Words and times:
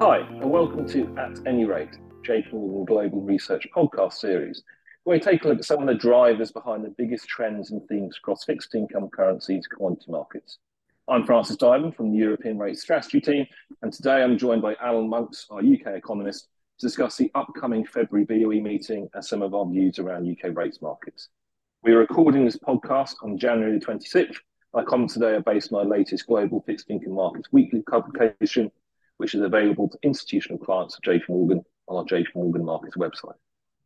Hi, 0.00 0.18
and 0.18 0.50
welcome 0.50 0.88
to 0.88 1.14
At 1.16 1.38
Any 1.46 1.64
Rate, 1.66 1.98
JP 2.26 2.52
Morgan 2.52 2.84
Global 2.84 3.20
Research 3.20 3.64
podcast 3.72 4.14
series, 4.14 4.64
where 5.04 5.16
we 5.16 5.20
take 5.22 5.44
a 5.44 5.48
look 5.48 5.58
at 5.58 5.64
some 5.64 5.80
of 5.80 5.86
the 5.86 5.94
drivers 5.94 6.50
behind 6.50 6.84
the 6.84 6.92
biggest 6.98 7.28
trends 7.28 7.70
and 7.70 7.80
themes 7.86 8.16
across 8.18 8.44
fixed 8.44 8.74
income 8.74 9.08
currencies, 9.08 9.68
commodity 9.68 10.06
markets. 10.10 10.58
I'm 11.06 11.24
Francis 11.24 11.56
Diamond 11.56 11.94
from 11.94 12.10
the 12.10 12.18
European 12.18 12.58
Rate 12.58 12.76
Strategy 12.76 13.20
team, 13.20 13.46
and 13.82 13.92
today 13.92 14.20
I'm 14.20 14.36
joined 14.36 14.62
by 14.62 14.74
Allan 14.82 15.08
Monks, 15.08 15.46
our 15.48 15.60
UK 15.60 15.96
economist, 15.96 16.48
to 16.80 16.86
discuss 16.86 17.16
the 17.16 17.30
upcoming 17.36 17.86
February 17.86 18.26
BOE 18.26 18.60
meeting 18.60 19.08
and 19.14 19.24
some 19.24 19.42
of 19.42 19.54
our 19.54 19.64
views 19.64 20.00
around 20.00 20.28
UK 20.28 20.56
rates 20.56 20.82
markets. 20.82 21.28
We 21.84 21.92
are 21.92 21.98
recording 21.98 22.44
this 22.44 22.58
podcast 22.58 23.14
on 23.22 23.38
January 23.38 23.78
26th. 23.78 24.38
My 24.72 24.82
comments 24.82 25.14
today 25.14 25.36
are 25.36 25.40
based 25.40 25.72
on 25.72 25.88
my 25.88 25.96
latest 25.96 26.26
Global 26.26 26.62
Fixed 26.66 26.90
Income 26.90 27.14
Markets 27.14 27.52
Weekly 27.52 27.82
publication, 27.82 28.72
which 29.18 29.34
is 29.34 29.42
available 29.42 29.88
to 29.88 29.98
institutional 30.02 30.58
clients 30.58 30.96
of 30.96 31.02
JP 31.02 31.28
Morgan 31.28 31.62
on 31.88 31.96
our 31.98 32.04
JP 32.04 32.26
Morgan 32.34 32.64
Markets 32.64 32.96
website. 32.96 33.34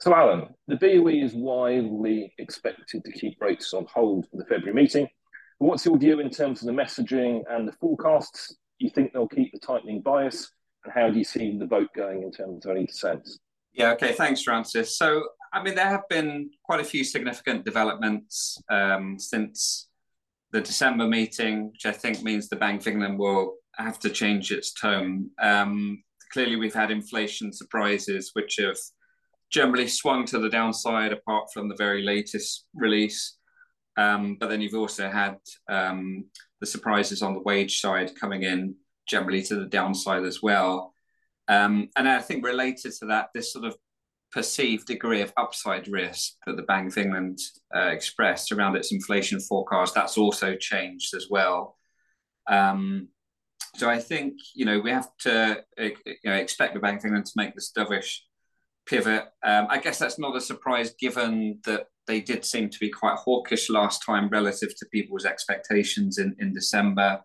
So, 0.01 0.15
Allan, 0.15 0.49
the 0.69 0.77
BOE 0.77 1.09
is 1.09 1.35
widely 1.35 2.33
expected 2.39 3.05
to 3.05 3.13
keep 3.13 3.41
rates 3.41 3.75
on 3.75 3.85
hold 3.93 4.29
for 4.31 4.37
the 4.37 4.45
February 4.45 4.75
meeting. 4.75 5.09
What's 5.59 5.85
your 5.85 5.99
view 5.99 6.21
in 6.21 6.31
terms 6.31 6.63
of 6.63 6.67
the 6.67 6.73
messaging 6.73 7.43
and 7.51 7.67
the 7.67 7.73
forecasts? 7.73 8.55
Do 8.79 8.87
you 8.87 8.91
think 8.91 9.13
they'll 9.13 9.27
keep 9.27 9.53
the 9.53 9.59
tightening 9.59 10.03
bias? 10.03 10.53
And 10.85 10.95
how 10.95 11.11
do 11.11 11.19
you 11.19 11.25
see 11.25 11.59
the 11.59 11.67
vote 11.67 11.89
going 11.97 12.23
in 12.23 12.31
terms 12.31 12.65
of 12.65 12.77
any 12.77 12.87
sense? 12.87 13.41
Yeah, 13.73 13.91
okay, 13.93 14.13
thanks, 14.13 14.43
Francis. 14.43 14.97
So, 14.97 15.25
I 15.53 15.63
mean, 15.63 15.75
there 15.75 15.89
have 15.89 16.09
been 16.09 16.51
quite 16.63 16.81
a 16.81 16.85
few 16.85 17.03
significant 17.03 17.65
developments 17.65 18.63
um, 18.71 19.19
since 19.19 19.89
the 20.53 20.61
December 20.61 21.09
meeting, 21.09 21.73
which 21.73 21.87
I 21.87 21.93
think 21.93 22.23
means 22.23 22.49
the 22.49 22.57
Bank 22.57 22.83
of 22.83 22.87
England 22.87 23.19
will 23.19 23.57
have 23.79 23.99
to 24.01 24.11
change 24.11 24.51
its 24.51 24.73
tone. 24.73 25.31
Um, 25.41 26.03
clearly, 26.33 26.57
we've 26.57 26.75
had 26.75 26.91
inflation 26.91 27.53
surprises, 27.53 28.31
which 28.35 28.57
have 28.57 28.77
generally 29.51 29.89
swung 29.89 30.25
to 30.27 30.39
the 30.39 30.51
downside, 30.51 31.13
apart 31.13 31.49
from 31.53 31.69
the 31.69 31.77
very 31.77 32.03
latest 32.03 32.67
release. 32.75 33.37
Um, 33.97 34.37
but 34.39 34.49
then 34.49 34.61
you've 34.61 34.75
also 34.75 35.11
had 35.11 35.39
um, 35.69 36.27
the 36.61 36.67
surprises 36.67 37.23
on 37.23 37.35
the 37.35 37.41
wage 37.41 37.81
side 37.81 38.13
coming 38.21 38.43
in 38.43 38.77
generally 39.09 39.43
to 39.43 39.57
the 39.57 39.67
downside 39.67 40.25
as 40.25 40.43
well. 40.43 40.95
Um, 41.49 41.89
and 41.97 42.09
I 42.09 42.21
think 42.21 42.45
related 42.45 42.93
to 42.99 43.07
that, 43.07 43.31
this 43.35 43.53
sort 43.53 43.65
of 43.65 43.77
perceived 44.31 44.87
degree 44.87 45.23
of 45.23 45.33
upside 45.37 45.89
risk 45.89 46.35
that 46.47 46.57
the 46.57 46.63
Bank 46.63 46.93
of 46.93 46.99
England 46.99 47.39
uh, 47.75 47.89
expressed 47.89 48.53
around 48.53 48.77
its 48.77 48.93
inflation 48.93 49.41
forecast, 49.41 49.95
that's 49.95 50.19
also 50.19 50.55
changed 50.55 51.15
as 51.15 51.29
well. 51.31 51.77
Um, 52.47 53.09
so 53.79 53.89
I 53.89 53.99
think 53.99 54.35
you 54.55 54.65
know 54.65 54.81
we 54.81 54.91
have 54.91 55.09
to 55.21 55.63
uh, 55.81 55.89
you 56.05 56.17
know 56.25 56.35
expect 56.35 56.75
the 56.75 56.81
Bank 56.81 57.01
of 57.01 57.07
England 57.07 57.27
to 57.27 57.33
make 57.37 57.55
this 57.55 57.73
dovish 57.77 58.19
pivot. 58.87 59.25
Um, 59.45 59.67
I 59.71 59.79
guess 59.79 59.99
that's 59.99 60.19
not 60.19 60.37
a 60.37 60.41
surprise 60.41 60.95
given 60.99 61.61
that 61.65 61.87
they 62.07 62.21
did 62.21 62.45
seem 62.45 62.71
to 62.71 62.79
be 62.79 62.91
quite 62.91 63.17
hawkish 63.17 63.69
last 63.71 64.03
time 64.05 64.29
relative 64.31 64.77
to 64.79 64.87
people's 64.87 65.27
expectations 65.27 66.19
in, 66.19 66.35
in 66.39 66.55
December 66.55 67.21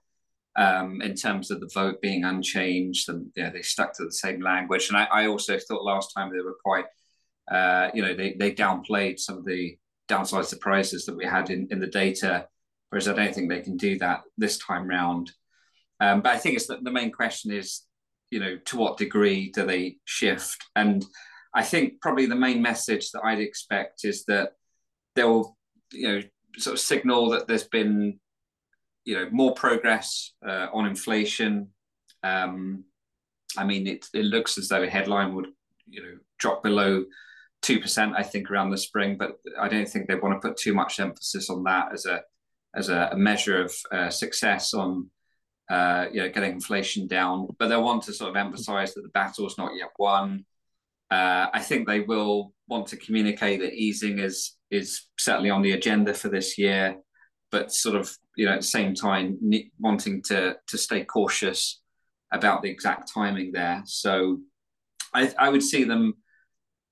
um, 0.56 1.02
in 1.02 1.16
terms 1.16 1.50
of 1.50 1.60
the 1.60 1.72
vote 1.74 2.02
being 2.02 2.26
unchanged, 2.26 3.10
and 3.10 3.32
yeah, 3.36 3.50
they 3.50 3.62
stuck 3.62 3.96
to 3.96 4.04
the 4.04 4.12
same 4.12 4.42
language. 4.42 4.90
And 4.90 4.98
I, 4.98 5.06
I 5.06 5.28
also 5.28 5.58
thought 5.58 5.84
last 5.84 6.14
time 6.16 6.32
they 6.32 6.42
were 6.42 6.58
quite, 6.64 6.86
uh, 7.52 7.90
you 7.94 8.04
know, 8.04 8.14
they 8.14 8.34
they 8.34 8.54
downplayed 8.54 9.20
some 9.20 9.38
of 9.38 9.46
the 9.46 9.78
downside 10.08 10.46
surprises 10.46 11.06
that 11.06 11.16
we 11.16 11.26
had 11.26 11.50
in, 11.50 11.68
in 11.72 11.80
the 11.80 11.88
data, 11.88 12.48
whereas 12.90 13.08
I 13.08 13.14
don't 13.14 13.34
think 13.34 13.50
they 13.50 13.62
can 13.62 13.78
do 13.78 13.98
that 14.00 14.22
this 14.38 14.60
time 14.60 14.88
round. 14.88 15.32
Um, 16.04 16.22
but 16.22 16.34
I 16.34 16.38
think 16.38 16.56
it's 16.56 16.68
the, 16.68 16.78
the 16.82 16.92
main 16.92 17.12
question 17.12 17.52
is, 17.52 17.84
you 18.30 18.40
know, 18.40 18.58
to 18.66 18.78
what 18.78 18.98
degree 18.98 19.52
do 19.52 19.66
they 19.66 19.98
shift? 20.06 20.64
And 20.76 21.06
I 21.54 21.64
think 21.64 22.02
probably 22.02 22.26
the 22.26 22.36
main 22.36 22.62
message 22.62 23.12
that 23.12 23.24
I'd 23.24 23.40
expect 23.40 24.04
is 24.04 24.26
that 24.26 24.54
they'll, 25.16 25.56
you 25.92 26.08
know, 26.08 26.22
sort 26.58 26.74
of 26.74 26.80
signal 26.80 27.30
that 27.30 27.48
there's 27.48 27.68
been 27.68 28.20
you 29.06 29.16
know 29.16 29.28
more 29.32 29.54
progress 29.54 30.34
uh, 30.48 30.68
on 30.74 30.86
inflation. 30.86 31.70
Um, 32.24 32.86
I 33.58 33.64
mean, 33.64 33.88
it, 33.88 34.06
it 34.14 34.26
looks 34.26 34.58
as 34.58 34.68
though 34.70 34.84
a 34.84 34.90
headline 34.90 35.36
would 35.36 35.48
you 35.88 36.02
know 36.02 36.18
drop 36.40 36.64
below 36.64 37.06
two 37.62 37.80
percent. 37.80 38.14
I 38.18 38.24
think 38.24 38.50
around 38.50 38.72
the 38.72 38.78
spring, 38.78 39.18
but 39.18 39.40
I 39.60 39.68
don't 39.68 39.88
think 39.88 40.08
they 40.08 40.16
want 40.16 40.42
to 40.42 40.48
put 40.48 40.58
too 40.58 40.74
much 40.74 41.00
emphasis 41.00 41.50
on 41.50 41.64
that 41.64 41.94
as 41.94 42.06
a 42.06 42.22
as 42.76 42.90
a 42.90 43.12
measure 43.16 43.62
of 43.62 43.74
uh, 43.92 44.10
success 44.10 44.74
on 44.74 45.10
uh, 45.70 46.08
you 46.12 46.22
know 46.22 46.30
getting 46.30 46.54
inflation 46.54 47.08
down. 47.08 47.48
But 47.60 47.68
they 47.68 47.78
want 47.78 48.04
to 48.04 48.14
sort 48.14 48.30
of 48.30 48.36
emphasise 48.36 48.94
that 48.94 49.02
the 49.02 49.10
battle 49.10 49.48
is 49.48 49.58
not 49.58 49.76
yet 49.76 49.90
won. 49.98 50.46
Uh, 51.12 51.48
I 51.54 51.60
think 51.60 51.88
they 51.88 52.00
will 52.00 52.54
want 52.68 52.88
to 52.88 52.98
communicate 52.98 53.60
that 53.62 53.74
easing 53.74 54.20
is 54.20 54.56
is 54.72 55.08
certainly 55.20 55.50
on 55.50 55.62
the 55.62 55.74
agenda 55.74 56.14
for 56.14 56.30
this 56.30 56.58
year 56.58 56.98
but 57.54 57.72
sort 57.72 57.96
of 57.96 58.12
you 58.36 58.48
know 58.48 58.54
at 58.54 58.62
the 58.62 58.68
same 58.68 58.96
time 58.96 59.38
wanting 59.80 60.24
to 60.24 60.58
to 60.68 60.78
stay 60.78 61.06
cautious 61.06 61.82
about 62.34 62.64
the 62.64 62.70
exact 62.70 63.14
timing 63.14 63.52
there. 63.52 63.84
So 63.86 64.40
I, 65.14 65.32
I 65.38 65.50
would 65.50 65.62
see 65.62 65.84
them 65.84 66.16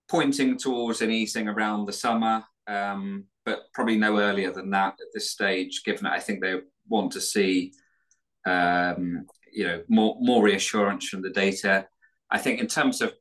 pointing 0.08 0.58
towards 0.58 1.02
an 1.02 1.10
easing 1.10 1.48
around 1.48 1.88
the 1.88 1.94
summer, 1.94 2.44
um, 2.68 3.26
but 3.44 3.64
probably 3.74 3.98
no 3.98 4.20
earlier 4.20 4.52
than 4.52 4.70
that 4.70 4.94
at 4.94 5.08
this 5.16 5.32
stage. 5.32 5.82
Given 5.84 6.04
that 6.04 6.14
I 6.14 6.20
think 6.20 6.42
they 6.42 6.60
want 6.88 7.12
to 7.14 7.22
see 7.22 7.74
um, 8.46 9.26
you 9.52 9.66
know 9.66 9.84
more 9.88 10.16
more 10.20 10.44
reassurance 10.44 11.08
from 11.08 11.22
the 11.22 11.30
data. 11.30 11.88
I 12.30 12.38
think 12.38 12.60
in 12.60 12.68
terms 12.68 13.02
of 13.02 13.14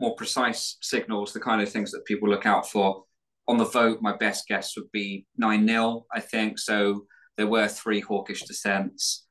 more 0.00 0.14
precise 0.14 0.76
signals, 0.80 1.32
the 1.32 1.40
kind 1.40 1.60
of 1.60 1.68
things 1.70 1.90
that 1.92 2.04
people 2.04 2.28
look 2.28 2.46
out 2.46 2.68
for 2.68 3.04
on 3.48 3.56
the 3.56 3.64
vote, 3.64 4.00
my 4.02 4.14
best 4.16 4.46
guess 4.46 4.76
would 4.76 4.92
be 4.92 5.26
9 5.38 5.66
0, 5.66 6.06
I 6.12 6.20
think. 6.20 6.58
So 6.58 7.06
there 7.36 7.46
were 7.46 7.66
three 7.66 8.00
hawkish 8.00 8.42
dissents. 8.42 9.26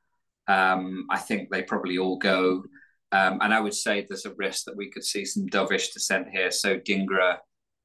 Um, 0.48 1.06
I 1.10 1.18
think 1.18 1.50
they 1.50 1.62
probably 1.62 1.98
all 1.98 2.18
go. 2.18 2.64
Um, 3.12 3.38
and 3.40 3.54
I 3.54 3.60
would 3.60 3.74
say 3.74 4.04
there's 4.06 4.26
a 4.26 4.34
risk 4.34 4.64
that 4.64 4.76
we 4.76 4.90
could 4.90 5.04
see 5.04 5.24
some 5.24 5.46
dovish 5.46 5.92
dissent 5.92 6.28
here. 6.30 6.50
So 6.50 6.78
Dhingra, 6.78 7.36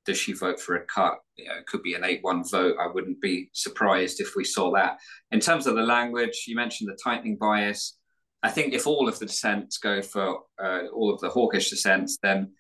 does 0.06 0.18
she 0.18 0.34
vote 0.34 0.60
for 0.60 0.76
a 0.76 0.86
cut? 0.86 1.20
You 1.38 1.46
know, 1.46 1.56
it 1.56 1.66
could 1.66 1.84
be 1.84 1.96
an 1.96 2.04
8 2.04 2.20
1 2.22 2.44
vote. 2.50 2.76
I 2.80 2.88
wouldn't 2.88 3.22
be 3.22 3.50
surprised 3.54 4.20
if 4.20 4.36
we 4.36 4.44
saw 4.44 4.72
that. 4.74 4.98
In 5.32 5.40
terms 5.40 5.68
of 5.68 5.76
the 5.76 5.84
language, 5.84 6.46
you 6.48 6.56
mentioned 6.56 6.90
the 6.90 6.98
tightening 7.04 7.38
bias. 7.38 7.98
I 8.44 8.50
think 8.50 8.74
if 8.74 8.86
all 8.86 9.08
of 9.08 9.20
the 9.20 9.26
dissents 9.26 9.78
go 9.78 10.02
for 10.02 10.42
uh, 10.62 10.88
all 10.94 11.14
of 11.14 11.22
the 11.22 11.30
hawkish 11.30 11.70
dissents, 11.70 12.18
then 12.22 12.52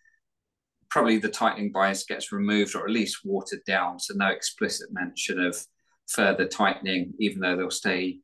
probably 0.89 1.17
the 1.17 1.29
tightening 1.29 1.71
bias 1.71 2.05
gets 2.05 2.31
removed 2.31 2.75
or 2.75 2.85
at 2.85 2.91
least 2.91 3.21
watered 3.25 3.63
down. 3.65 3.99
So 3.99 4.13
no 4.15 4.27
explicit 4.27 4.89
mention 4.91 5.43
of 5.43 5.57
further 6.07 6.45
tightening, 6.45 7.13
even 7.19 7.41
though 7.41 7.57
they'll 7.57 7.71
stay 7.71 8.19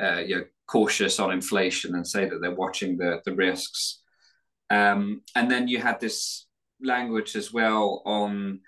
uh, 0.00 0.18
you 0.18 0.36
know, 0.36 0.44
cautious 0.66 1.18
on 1.18 1.32
inflation 1.32 1.94
and 1.94 2.06
say 2.06 2.28
that 2.28 2.40
they're 2.40 2.54
watching 2.54 2.96
the, 2.96 3.20
the 3.24 3.34
risks. 3.34 4.02
Um, 4.70 5.22
and 5.34 5.50
then 5.50 5.68
you 5.68 5.78
had 5.78 6.00
this 6.00 6.46
language 6.82 7.36
as 7.36 7.52
well 7.52 8.02
on 8.04 8.60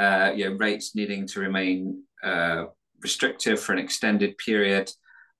uh, 0.00 0.32
you 0.34 0.48
know, 0.48 0.56
rates 0.56 0.94
needing 0.94 1.26
to 1.26 1.40
remain 1.40 2.02
uh, 2.22 2.64
restrictive 3.02 3.60
for 3.60 3.72
an 3.72 3.78
extended 3.78 4.36
period. 4.38 4.90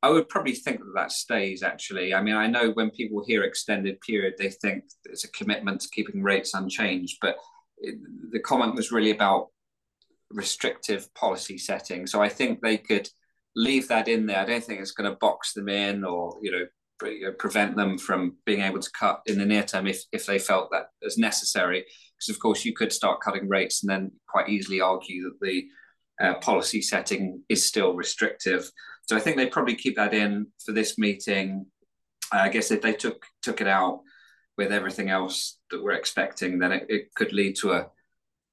I 0.02 0.10
would 0.10 0.28
probably 0.28 0.54
think 0.54 0.78
that 0.78 0.92
that 0.94 1.12
stays 1.12 1.62
actually. 1.62 2.14
I 2.14 2.22
mean, 2.22 2.34
I 2.34 2.46
know 2.46 2.70
when 2.70 2.90
people 2.90 3.24
hear 3.26 3.42
extended 3.42 4.00
period, 4.00 4.34
they 4.38 4.50
think 4.50 4.84
it's 5.04 5.24
a 5.24 5.32
commitment 5.32 5.80
to 5.80 5.88
keeping 5.90 6.22
rates 6.22 6.54
unchanged, 6.54 7.18
but 7.20 7.36
it, 7.78 7.96
the 8.30 8.40
comment 8.40 8.74
was 8.74 8.92
really 8.92 9.10
about 9.10 9.48
restrictive 10.30 11.12
policy 11.14 11.58
setting. 11.58 12.06
So 12.06 12.22
I 12.22 12.28
think 12.28 12.60
they 12.60 12.78
could 12.78 13.08
leave 13.56 13.88
that 13.88 14.08
in 14.08 14.26
there. 14.26 14.38
I 14.38 14.44
don't 14.44 14.62
think 14.62 14.80
it's 14.80 14.92
going 14.92 15.10
to 15.10 15.16
box 15.16 15.52
them 15.52 15.68
in 15.68 16.04
or, 16.04 16.36
you 16.42 16.52
know, 16.52 16.66
pre- 16.98 17.30
prevent 17.32 17.76
them 17.76 17.98
from 17.98 18.36
being 18.44 18.60
able 18.60 18.80
to 18.80 18.90
cut 18.92 19.22
in 19.26 19.38
the 19.38 19.46
near 19.46 19.64
term 19.64 19.86
if, 19.86 20.02
if 20.12 20.26
they 20.26 20.38
felt 20.38 20.70
that 20.70 20.88
as 21.04 21.18
necessary. 21.18 21.84
Because, 22.18 22.34
of 22.34 22.40
course, 22.40 22.64
you 22.64 22.74
could 22.74 22.92
start 22.92 23.20
cutting 23.20 23.48
rates 23.48 23.82
and 23.82 23.90
then 23.90 24.12
quite 24.28 24.48
easily 24.48 24.80
argue 24.80 25.22
that 25.24 25.38
the 25.40 25.68
uh, 26.20 26.34
policy 26.34 26.82
setting 26.82 27.42
is 27.48 27.64
still 27.64 27.94
restrictive. 27.94 28.70
So 29.08 29.16
I 29.16 29.20
think 29.20 29.36
they 29.36 29.46
probably 29.46 29.76
keep 29.76 29.96
that 29.96 30.14
in 30.14 30.48
for 30.64 30.72
this 30.72 30.98
meeting. 30.98 31.66
I 32.32 32.48
guess 32.48 32.70
if 32.70 32.82
they 32.82 32.92
took 32.92 33.24
took 33.42 33.60
it 33.60 33.68
out 33.68 34.00
with 34.58 34.72
everything 34.72 35.08
else 35.08 35.58
that 35.70 35.82
we're 35.82 35.92
expecting, 35.92 36.58
then 36.58 36.72
it, 36.72 36.86
it 36.88 37.14
could 37.14 37.32
lead 37.32 37.56
to 37.60 37.72
a 37.72 37.86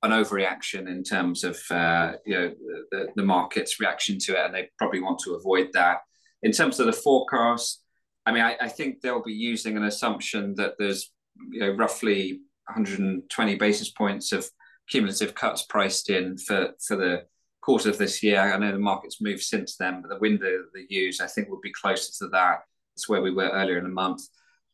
an 0.04 0.12
overreaction 0.12 0.88
in 0.88 1.04
terms 1.04 1.44
of 1.44 1.60
uh, 1.72 2.14
you 2.26 2.36
know 2.36 2.54
the, 2.92 3.08
the 3.16 3.24
market's 3.24 3.80
reaction 3.80 4.20
to 4.20 4.34
it, 4.34 4.46
and 4.46 4.54
they 4.54 4.70
probably 4.78 5.02
want 5.02 5.20
to 5.20 5.34
avoid 5.34 5.70
that. 5.74 6.00
In 6.44 6.52
terms 6.52 6.80
of 6.80 6.86
the 6.86 6.94
forecast, 6.94 7.82
I 8.26 8.32
mean, 8.32 8.44
I, 8.44 8.56
I 8.62 8.70
think 8.70 9.02
they'll 9.02 9.24
be 9.24 9.34
using 9.34 9.76
an 9.78 9.84
assumption 9.84 10.54
that 10.56 10.76
there's 10.78 11.12
you 11.50 11.60
know 11.62 11.72
roughly 11.72 12.42
120 12.68 13.56
basis 13.56 13.92
points 13.92 14.32
of 14.32 14.50
cumulative 14.90 15.34
cuts 15.36 15.64
priced 15.64 16.10
in 16.10 16.38
for 16.38 16.70
for 16.86 16.96
the 16.96 17.26
course 17.62 17.86
of 17.86 17.98
this 17.98 18.22
year. 18.22 18.40
I 18.40 18.58
know 18.58 18.72
the 18.72 18.80
market's 18.80 19.22
moved 19.22 19.42
since 19.44 19.76
then, 19.78 20.02
but 20.02 20.10
the 20.10 20.20
window 20.20 20.52
that 20.60 20.72
they 20.74 20.86
use, 20.90 21.20
I 21.20 21.28
think, 21.28 21.50
would 21.50 21.62
be 21.62 21.74
closer 21.74 22.12
to 22.20 22.30
that. 22.30 22.60
It's 22.96 23.10
where 23.10 23.22
we 23.22 23.32
were 23.32 23.50
earlier 23.50 23.78
in 23.78 23.84
the 23.84 23.90
month. 23.90 24.22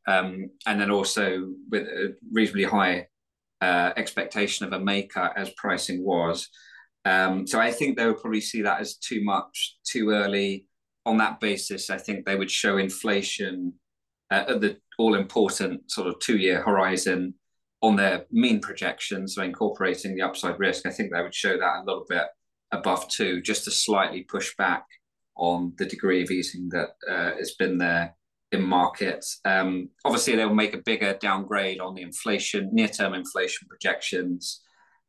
um, 0.08 0.50
and 0.66 0.80
then 0.82 0.92
also 0.92 1.52
with 1.70 1.84
a 1.88 2.16
reasonably 2.32 2.64
high 2.64 3.08
uh, 3.62 3.92
expectation 3.96 4.66
of 4.66 4.74
a 4.74 4.80
maker 4.80 5.32
as 5.36 5.52
pricing 5.52 6.04
was. 6.04 6.50
Um, 7.06 7.48
so 7.48 7.60
I 7.60 7.72
think 7.72 7.98
they 7.98 8.06
would 8.06 8.22
probably 8.22 8.42
see 8.42 8.62
that 8.64 8.82
as 8.82 8.98
too 8.98 9.24
much, 9.24 9.78
too 9.84 10.10
early. 10.12 10.68
On 11.06 11.18
that 11.18 11.40
basis, 11.40 11.90
I 11.90 11.98
think 11.98 12.26
they 12.26 12.36
would 12.36 12.52
show 12.52 12.78
inflation 12.78 13.74
uh, 14.30 14.46
at 14.48 14.62
the 14.62 14.78
all 15.00 15.16
important 15.16 15.90
sort 15.90 16.08
of 16.08 16.20
two 16.20 16.38
year 16.38 16.62
horizon 16.62 17.34
on 17.82 17.96
their 17.96 18.26
mean 18.32 18.60
projections, 18.60 19.36
so 19.36 19.42
incorporating 19.42 20.16
the 20.16 20.22
upside 20.22 20.60
risk. 20.60 20.86
I 20.86 20.92
think 20.92 21.12
they 21.12 21.22
would 21.22 21.34
show 21.34 21.58
that 21.58 21.80
a 21.80 21.84
little 21.86 22.06
bit 22.08 22.28
above 22.72 23.08
two, 23.08 23.42
just 23.42 23.64
to 23.66 23.72
slightly 23.72 24.24
push 24.24 24.56
back 24.56 24.86
on 25.36 25.74
the 25.78 25.86
degree 25.86 26.22
of 26.22 26.32
easing 26.32 26.70
that 26.70 26.90
uh, 27.10 27.36
has 27.38 27.52
been 27.56 27.78
there 27.78 28.16
in 28.52 28.62
markets. 28.62 29.40
Um, 29.46 29.90
obviously, 30.06 30.36
they 30.36 30.46
will 30.46 30.54
make 30.54 30.76
a 30.76 30.82
bigger 30.86 31.18
downgrade 31.20 31.80
on 31.80 31.96
the 31.96 32.02
inflation, 32.02 32.70
near-term 32.72 33.14
inflation 33.14 33.68
projections, 33.68 34.62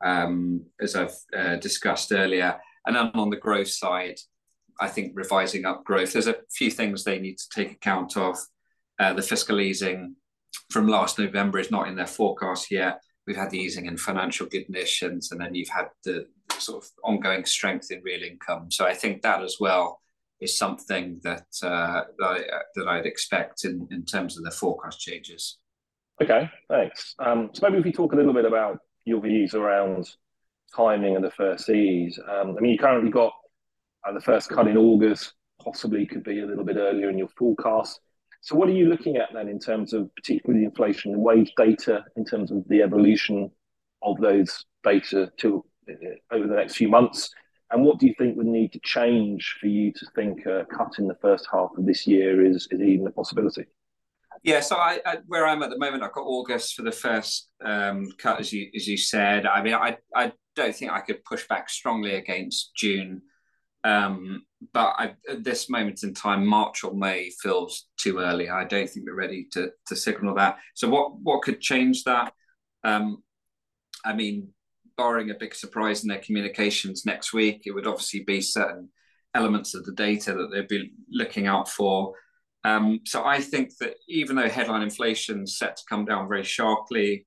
um, 0.04 0.64
as 0.80 0.96
I've 0.96 1.16
uh, 1.36 1.56
discussed 1.56 2.12
earlier. 2.12 2.58
And 2.86 2.96
then 2.96 3.10
on 3.14 3.30
the 3.30 3.36
growth 3.36 3.68
side, 3.70 4.16
I 4.80 4.88
think 4.88 5.12
revising 5.14 5.66
up 5.66 5.84
growth. 5.84 6.12
There's 6.12 6.26
a 6.26 6.38
few 6.50 6.70
things 6.70 7.04
they 7.04 7.18
need 7.18 7.38
to 7.38 7.48
take 7.54 7.72
account 7.72 8.16
of. 8.16 8.38
Uh, 8.98 9.12
the 9.12 9.22
fiscal 9.22 9.60
easing 9.60 10.16
from 10.70 10.88
last 10.88 11.18
November 11.18 11.58
is 11.58 11.70
not 11.70 11.88
in 11.88 11.96
their 11.96 12.06
forecast 12.06 12.70
yet. 12.70 13.00
We've 13.26 13.36
had 13.36 13.50
the 13.50 13.58
easing 13.58 13.86
in 13.86 13.96
financial 13.96 14.46
conditions, 14.46 15.30
and 15.30 15.40
then 15.40 15.54
you've 15.54 15.68
had 15.68 15.86
the 16.04 16.26
sort 16.58 16.84
of 16.84 16.90
ongoing 17.04 17.44
strength 17.44 17.90
in 17.90 18.02
real 18.02 18.22
income. 18.22 18.70
So 18.70 18.84
I 18.86 18.94
think 18.94 19.22
that 19.22 19.42
as 19.42 19.56
well 19.60 20.00
is 20.40 20.58
something 20.58 21.20
that 21.22 21.46
uh, 21.62 22.02
that, 22.18 22.26
I, 22.26 22.40
that 22.74 22.88
I'd 22.88 23.06
expect 23.06 23.64
in, 23.64 23.86
in 23.90 24.04
terms 24.04 24.36
of 24.36 24.44
the 24.44 24.50
forecast 24.50 25.00
changes. 25.00 25.58
Okay, 26.20 26.50
thanks. 26.68 27.14
Um, 27.18 27.50
so 27.52 27.66
maybe 27.66 27.78
if 27.78 27.84
we 27.84 27.92
talk 27.92 28.12
a 28.12 28.16
little 28.16 28.34
bit 28.34 28.44
about 28.44 28.78
your 29.04 29.20
views 29.20 29.54
around 29.54 30.08
timing 30.74 31.16
and 31.16 31.24
the 31.24 31.30
first 31.30 31.68
ease. 31.68 32.18
Um, 32.28 32.56
I 32.56 32.60
mean, 32.60 32.72
you 32.72 32.78
currently 32.78 33.10
got 33.10 33.32
uh, 34.06 34.12
the 34.12 34.20
first 34.20 34.48
cut 34.48 34.68
in 34.68 34.76
August, 34.76 35.34
possibly 35.62 36.06
could 36.06 36.24
be 36.24 36.40
a 36.40 36.46
little 36.46 36.64
bit 36.64 36.76
earlier 36.76 37.10
in 37.10 37.18
your 37.18 37.28
forecast. 37.28 38.00
So, 38.42 38.56
what 38.56 38.68
are 38.68 38.72
you 38.72 38.86
looking 38.86 39.16
at 39.16 39.32
then 39.32 39.48
in 39.48 39.60
terms 39.60 39.92
of 39.92 40.12
particularly 40.16 40.64
inflation 40.64 41.12
and 41.12 41.22
wage 41.22 41.52
data, 41.56 42.04
in 42.16 42.24
terms 42.24 42.50
of 42.50 42.64
the 42.68 42.82
evolution 42.82 43.50
of 44.02 44.18
those 44.18 44.64
data 44.82 45.30
to 45.38 45.64
uh, 45.88 46.34
over 46.34 46.48
the 46.48 46.56
next 46.56 46.76
few 46.76 46.88
months? 46.88 47.30
And 47.70 47.84
what 47.84 47.98
do 47.98 48.06
you 48.06 48.14
think 48.18 48.36
would 48.36 48.46
need 48.46 48.72
to 48.72 48.80
change 48.80 49.56
for 49.60 49.68
you 49.68 49.92
to 49.92 50.06
think 50.14 50.44
a 50.44 50.66
cut 50.70 50.98
in 50.98 51.06
the 51.06 51.16
first 51.22 51.46
half 51.50 51.70
of 51.78 51.86
this 51.86 52.06
year 52.06 52.44
is, 52.44 52.68
is 52.70 52.80
even 52.82 53.06
a 53.06 53.12
possibility? 53.12 53.64
Yeah, 54.42 54.60
so 54.60 54.76
I, 54.76 54.98
I, 55.06 55.18
where 55.26 55.46
I'm 55.46 55.62
at 55.62 55.70
the 55.70 55.78
moment, 55.78 56.02
I've 56.02 56.12
got 56.12 56.22
August 56.26 56.74
for 56.74 56.82
the 56.82 56.92
first 56.92 57.48
um, 57.64 58.08
cut, 58.18 58.40
as 58.40 58.52
you 58.52 58.70
as 58.74 58.88
you 58.88 58.96
said. 58.96 59.46
I 59.46 59.62
mean, 59.62 59.74
I 59.74 59.98
I 60.16 60.32
don't 60.56 60.74
think 60.74 60.90
I 60.90 61.00
could 61.00 61.24
push 61.24 61.46
back 61.46 61.70
strongly 61.70 62.16
against 62.16 62.74
June, 62.74 63.22
um, 63.84 64.44
but 64.72 64.94
I, 64.98 65.14
at 65.28 65.42
this 65.42 65.68
moment 65.68 66.02
in 66.04 66.14
time, 66.14 66.46
March 66.46 66.84
or 66.84 66.94
May 66.94 67.30
feels 67.42 67.88
too 67.96 68.18
early. 68.18 68.48
I 68.48 68.64
don't 68.64 68.88
think 68.88 69.06
we're 69.06 69.14
ready 69.14 69.48
to 69.52 69.70
to 69.86 69.96
signal 69.96 70.34
that. 70.36 70.58
So 70.74 70.88
what 70.88 71.18
what 71.18 71.42
could 71.42 71.60
change 71.60 72.04
that? 72.04 72.32
Um, 72.84 73.22
I 74.04 74.12
mean, 74.12 74.48
barring 74.96 75.30
a 75.30 75.34
big 75.34 75.54
surprise 75.54 76.02
in 76.02 76.08
their 76.08 76.18
communications 76.18 77.04
next 77.04 77.32
week, 77.32 77.62
it 77.66 77.72
would 77.72 77.86
obviously 77.86 78.20
be 78.20 78.40
certain 78.40 78.88
elements 79.34 79.74
of 79.74 79.84
the 79.84 79.92
data 79.92 80.34
that 80.34 80.50
they'd 80.52 80.68
be 80.68 80.92
looking 81.10 81.46
out 81.46 81.68
for. 81.68 82.14
Um, 82.64 83.00
so 83.04 83.24
I 83.24 83.40
think 83.40 83.76
that 83.78 83.94
even 84.08 84.36
though 84.36 84.48
headline 84.48 84.82
inflation 84.82 85.42
is 85.42 85.58
set 85.58 85.76
to 85.76 85.82
come 85.88 86.04
down 86.04 86.28
very 86.28 86.44
sharply, 86.44 87.26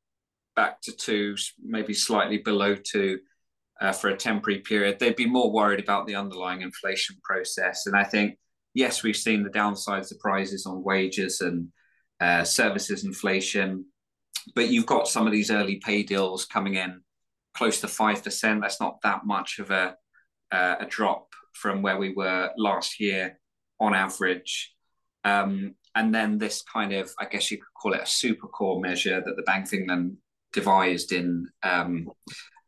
back 0.55 0.81
to 0.81 0.95
two, 0.95 1.35
maybe 1.61 1.93
slightly 1.93 2.37
below 2.37 2.75
two 2.75 3.19
uh, 3.81 3.92
for 3.92 4.10
a 4.10 4.18
temporary 4.18 4.60
period, 4.60 5.00
they'd 5.00 5.16
be 5.16 5.25
more 5.25 5.51
worried 5.51 5.80
about 5.80 6.07
the 6.07 6.16
underlying 6.16 6.62
inflation 6.62 7.18
process. 7.24 7.86
And 7.86 7.95
I 7.95 8.04
think, 8.04 8.38
yes, 8.74 9.04
we've 9.04 9.16
seen 9.16 9.44
the 9.44 9.50
downside 9.50 10.06
surprises 10.06 10.66
on 10.66 10.83
wages 10.83 11.42
and 11.42 11.69
uh, 12.19 12.44
services 12.44 13.04
inflation, 13.04 13.86
but 14.54 14.69
you've 14.69 14.86
got 14.86 15.07
some 15.07 15.25
of 15.25 15.33
these 15.33 15.51
early 15.51 15.77
pay 15.77 16.04
deals 16.04 16.45
coming 16.45 16.75
in 16.75 17.01
close 17.56 17.81
to 17.81 17.88
5%. 17.88 18.62
That's 18.62 18.81
not 18.81 19.01
that 19.04 19.25
much 19.25 19.60
of 19.60 19.72
a, 19.72 19.95
uh, 20.51 20.75
a 20.80 20.86
drop 20.86 21.27
from 21.54 21.81
where 21.81 21.98
we 21.98 22.13
were 22.13 22.51
last 22.57 23.00
year 23.00 23.39
on 23.80 23.94
average. 23.94 24.74
Um, 25.24 25.75
and 25.95 26.13
then 26.13 26.38
this 26.38 26.62
kind 26.62 26.94
of, 26.94 27.12
I 27.19 27.25
guess 27.25 27.50
you 27.50 27.57
could 27.57 27.74
call 27.81 27.94
it 27.94 28.01
a 28.01 28.06
super 28.06 28.48
core 28.48 28.80
measure 28.81 29.22
that 29.25 29.36
the 29.36 29.44
Bank 29.44 29.68
of 29.68 29.74
England 29.74 30.18
devised 30.54 31.12
in 31.12 31.48
um, 31.63 32.10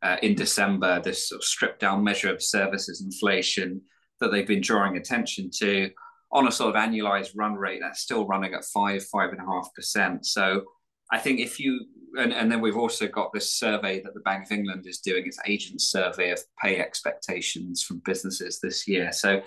uh, 0.02 0.16
in 0.22 0.34
December, 0.34 1.00
this 1.00 1.28
sort 1.28 1.40
of 1.40 1.44
stripped 1.44 1.80
down 1.80 2.04
measure 2.04 2.32
of 2.32 2.42
services 2.42 3.02
inflation 3.02 3.80
that 4.20 4.30
they've 4.30 4.46
been 4.46 4.60
drawing 4.60 4.96
attention 4.96 5.50
to 5.58 5.90
on 6.30 6.46
a 6.46 6.52
sort 6.52 6.74
of 6.74 6.80
annualized 6.80 7.32
run 7.34 7.54
rate 7.54 7.80
that's 7.80 8.00
still 8.00 8.26
running 8.26 8.54
at 8.54 8.64
five, 8.64 9.04
five 9.04 9.30
and 9.30 9.40
a 9.40 9.44
half 9.44 9.68
percent. 9.74 10.26
So 10.26 10.62
I 11.10 11.18
think 11.18 11.40
if 11.40 11.58
you 11.58 11.86
and, 12.16 12.32
and 12.32 12.50
then 12.50 12.60
we've 12.60 12.76
also 12.76 13.06
got 13.06 13.32
this 13.32 13.52
survey 13.52 14.02
that 14.02 14.14
the 14.14 14.20
Bank 14.20 14.46
of 14.46 14.52
England 14.52 14.86
is 14.86 14.98
doing, 14.98 15.26
its 15.26 15.38
agent 15.46 15.80
survey 15.80 16.30
of 16.30 16.40
pay 16.62 16.78
expectations 16.78 17.82
from 17.82 18.02
businesses 18.04 18.60
this 18.60 18.88
year. 18.88 19.12
So 19.12 19.42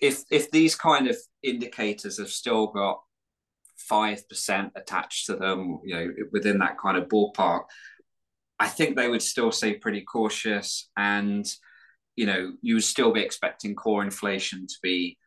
if 0.00 0.24
if 0.30 0.50
these 0.50 0.74
kind 0.74 1.08
of 1.08 1.16
indicators 1.42 2.18
have 2.18 2.30
still 2.30 2.66
got 2.68 3.00
five 3.76 4.28
percent 4.28 4.72
attached 4.76 5.26
to 5.26 5.36
them, 5.36 5.80
you 5.84 5.94
know, 5.94 6.12
within 6.32 6.58
that 6.58 6.78
kind 6.78 6.96
of 6.96 7.08
ballpark, 7.08 7.62
I 8.62 8.68
think 8.68 8.94
they 8.94 9.08
would 9.08 9.22
still 9.22 9.50
say 9.50 9.74
pretty 9.74 10.02
cautious, 10.02 10.88
and 10.96 11.44
you 12.14 12.26
know, 12.26 12.52
you 12.62 12.74
would 12.74 12.84
still 12.84 13.10
be 13.10 13.20
expecting 13.20 13.74
core 13.74 14.04
inflation 14.04 14.68
to 14.68 14.74
be 14.84 15.18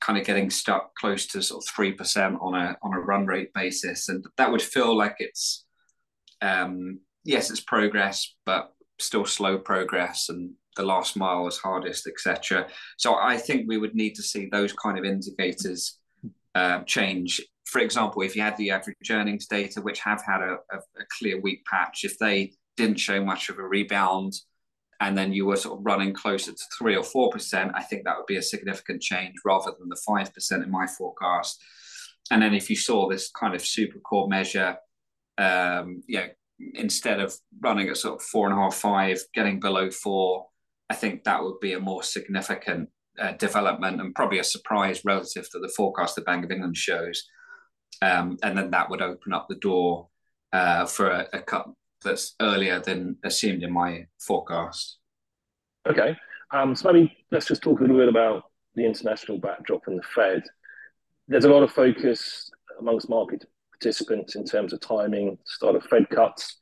kind 0.00 0.16
of 0.16 0.24
getting 0.24 0.48
stuck 0.48 0.94
close 0.94 1.26
to 1.28 1.42
sort 1.42 1.64
of 1.64 1.68
three 1.74 1.90
percent 1.90 2.38
on 2.40 2.54
a 2.54 2.76
on 2.84 2.94
a 2.94 3.00
run 3.00 3.26
rate 3.26 3.52
basis, 3.52 4.08
and 4.08 4.24
that 4.36 4.52
would 4.52 4.62
feel 4.62 4.96
like 4.96 5.16
it's 5.18 5.64
um, 6.40 7.00
yes, 7.24 7.50
it's 7.50 7.58
progress, 7.58 8.32
but 8.46 8.72
still 9.00 9.24
slow 9.24 9.58
progress, 9.58 10.28
and 10.28 10.52
the 10.76 10.84
last 10.84 11.16
mile 11.16 11.48
is 11.48 11.58
hardest, 11.58 12.06
etc. 12.06 12.68
So 12.96 13.16
I 13.16 13.38
think 13.38 13.66
we 13.66 13.78
would 13.78 13.96
need 13.96 14.14
to 14.14 14.22
see 14.22 14.46
those 14.46 14.72
kind 14.72 15.00
of 15.00 15.04
indicators 15.04 15.98
uh, 16.54 16.84
change. 16.84 17.40
For 17.64 17.80
example, 17.80 18.22
if 18.22 18.36
you 18.36 18.42
had 18.42 18.56
the 18.56 18.70
average 18.70 19.10
earnings 19.10 19.48
data, 19.48 19.80
which 19.80 19.98
have 19.98 20.22
had 20.24 20.42
a, 20.42 20.58
a, 20.70 20.76
a 20.76 21.04
clear 21.18 21.40
weak 21.40 21.64
patch, 21.64 22.04
if 22.04 22.20
they 22.20 22.52
didn't 22.76 22.98
show 22.98 23.24
much 23.24 23.48
of 23.48 23.58
a 23.58 23.62
rebound, 23.62 24.34
and 25.00 25.16
then 25.16 25.32
you 25.32 25.46
were 25.46 25.56
sort 25.56 25.78
of 25.78 25.86
running 25.86 26.12
closer 26.12 26.52
to 26.52 26.64
three 26.78 26.96
or 26.96 27.02
four 27.02 27.30
percent, 27.30 27.72
I 27.74 27.82
think 27.82 28.04
that 28.04 28.16
would 28.16 28.26
be 28.26 28.36
a 28.36 28.42
significant 28.42 29.02
change 29.02 29.34
rather 29.44 29.72
than 29.78 29.88
the 29.88 30.00
five 30.06 30.32
percent 30.32 30.62
in 30.62 30.70
my 30.70 30.86
forecast. 30.86 31.62
And 32.30 32.42
then 32.42 32.54
if 32.54 32.70
you 32.70 32.76
saw 32.76 33.08
this 33.08 33.30
kind 33.30 33.54
of 33.54 33.64
super 33.64 33.98
core 33.98 34.28
measure, 34.28 34.76
um, 35.36 36.02
you 36.06 36.18
know, 36.18 36.28
instead 36.74 37.20
of 37.20 37.34
running 37.60 37.88
at 37.88 37.96
sort 37.96 38.20
of 38.20 38.22
four 38.22 38.48
and 38.48 38.58
a 38.58 38.62
half, 38.62 38.74
five, 38.74 39.20
getting 39.34 39.60
below 39.60 39.90
four, 39.90 40.46
I 40.88 40.94
think 40.94 41.24
that 41.24 41.42
would 41.42 41.60
be 41.60 41.72
a 41.72 41.80
more 41.80 42.02
significant 42.02 42.88
uh, 43.18 43.32
development 43.32 44.00
and 44.00 44.14
probably 44.14 44.38
a 44.38 44.44
surprise 44.44 45.04
relative 45.04 45.50
to 45.50 45.58
the 45.58 45.72
forecast 45.76 46.14
the 46.14 46.22
Bank 46.22 46.44
of 46.44 46.50
England 46.50 46.76
shows. 46.76 47.24
Um, 48.02 48.38
and 48.42 48.56
then 48.56 48.70
that 48.70 48.90
would 48.90 49.02
open 49.02 49.32
up 49.32 49.46
the 49.48 49.54
door 49.56 50.08
uh, 50.52 50.86
for 50.86 51.08
a, 51.08 51.28
a, 51.32 51.40
cut 51.40 51.66
that's 52.04 52.34
earlier 52.40 52.80
than 52.80 53.16
assumed 53.24 53.62
in 53.62 53.72
my 53.72 54.06
forecast. 54.20 54.98
Okay. 55.86 56.16
Um, 56.52 56.76
so 56.76 56.92
maybe 56.92 57.16
let's 57.30 57.46
just 57.46 57.62
talk 57.62 57.80
a 57.80 57.82
little 57.82 57.98
bit 57.98 58.08
about 58.08 58.44
the 58.74 58.84
international 58.84 59.38
backdrop 59.38 59.82
and 59.86 59.98
the 59.98 60.02
Fed. 60.14 60.42
There's 61.26 61.44
a 61.44 61.50
lot 61.50 61.62
of 61.62 61.72
focus 61.72 62.50
amongst 62.78 63.08
market 63.08 63.44
participants 63.72 64.36
in 64.36 64.44
terms 64.44 64.72
of 64.72 64.80
timing, 64.80 65.38
start 65.44 65.76
of 65.76 65.84
Fed 65.84 66.08
cuts. 66.10 66.56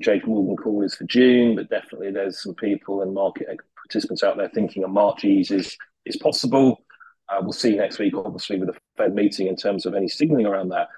JP 0.00 0.26
Morgan 0.26 0.56
call 0.56 0.82
is 0.82 0.94
for 0.94 1.04
June, 1.04 1.54
but 1.56 1.68
definitely 1.68 2.10
there's 2.10 2.42
some 2.42 2.54
people 2.54 3.02
and 3.02 3.12
market 3.12 3.46
participants 3.76 4.22
out 4.22 4.36
there 4.36 4.48
thinking 4.48 4.84
a 4.84 4.88
March 4.88 5.24
ease 5.24 5.50
is, 5.50 5.76
is 6.06 6.16
possible. 6.16 6.78
Uh, 7.28 7.38
we'll 7.42 7.52
see 7.52 7.76
next 7.76 7.98
week, 7.98 8.14
obviously, 8.16 8.58
with 8.58 8.68
the 8.68 8.78
Fed 8.96 9.14
meeting 9.14 9.48
in 9.48 9.56
terms 9.56 9.86
of 9.86 9.94
any 9.94 10.08
signaling 10.08 10.46
around 10.46 10.68
that. 10.70 10.88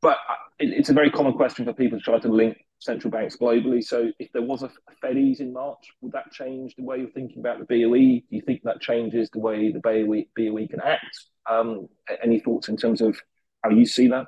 But 0.00 0.18
uh, 0.28 0.34
it, 0.58 0.70
it's 0.70 0.90
a 0.90 0.94
very 0.94 1.10
common 1.10 1.34
question 1.34 1.64
for 1.64 1.72
people 1.72 1.98
to 1.98 2.04
try 2.04 2.18
to 2.18 2.28
link 2.28 2.63
central 2.84 3.10
banks 3.10 3.36
globally. 3.36 3.82
So, 3.82 4.10
if 4.18 4.30
there 4.32 4.42
was 4.42 4.62
a 4.62 4.70
Fed 5.00 5.16
ease 5.16 5.40
in 5.40 5.52
March, 5.52 5.84
would 6.00 6.12
that 6.12 6.30
change 6.32 6.74
the 6.76 6.84
way 6.84 6.98
you're 6.98 7.10
thinking 7.10 7.40
about 7.40 7.58
the 7.58 7.64
BOE? 7.64 8.20
Do 8.28 8.36
you 8.36 8.42
think 8.42 8.62
that 8.64 8.80
changes 8.80 9.30
the 9.30 9.40
way 9.40 9.72
the 9.72 9.80
BOE, 9.80 10.24
BOE 10.36 10.66
can 10.68 10.80
act? 10.84 11.18
Um, 11.48 11.88
any 12.22 12.40
thoughts 12.40 12.68
in 12.68 12.76
terms 12.76 13.00
of 13.00 13.16
how 13.62 13.70
you 13.70 13.86
see 13.86 14.08
that? 14.08 14.26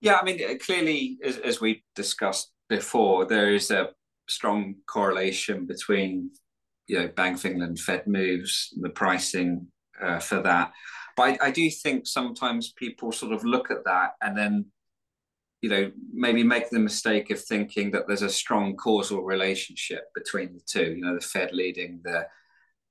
Yeah, 0.00 0.16
I 0.16 0.24
mean, 0.24 0.58
clearly, 0.58 1.18
as, 1.24 1.38
as 1.38 1.60
we 1.60 1.84
discussed 1.94 2.52
before, 2.68 3.26
there 3.26 3.52
is 3.52 3.70
a 3.70 3.90
strong 4.28 4.76
correlation 4.86 5.66
between 5.66 6.30
you 6.86 6.98
know 6.98 7.08
Bank 7.08 7.36
of 7.38 7.44
England 7.44 7.78
Fed 7.78 8.06
moves, 8.06 8.70
and 8.74 8.84
the 8.84 8.90
pricing 8.90 9.66
uh, 10.02 10.18
for 10.18 10.40
that. 10.42 10.72
But 11.16 11.22
I, 11.22 11.48
I, 11.48 11.50
do 11.50 11.68
think 11.70 12.06
sometimes 12.06 12.72
people 12.72 13.12
sort 13.12 13.32
of 13.32 13.44
look 13.44 13.70
at 13.70 13.84
that 13.84 14.12
and 14.22 14.38
then 14.38 14.66
you 15.62 15.68
know, 15.68 15.92
maybe 16.12 16.42
make 16.42 16.70
the 16.70 16.78
mistake 16.78 17.30
of 17.30 17.42
thinking 17.42 17.90
that 17.90 18.06
there's 18.06 18.22
a 18.22 18.30
strong 18.30 18.76
causal 18.76 19.22
relationship 19.22 20.04
between 20.14 20.54
the 20.54 20.60
two. 20.66 20.94
You 20.94 21.04
know, 21.04 21.14
the 21.14 21.20
Fed 21.20 21.52
leading 21.52 22.00
the 22.02 22.26